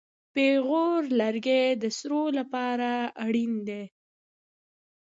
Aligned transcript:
پېغور 0.33 1.01
لرګی 1.19 1.65
د 1.83 1.83
سړو 1.97 2.23
لپاره 2.39 2.89
اړین 3.25 3.53
دی. 3.67 3.83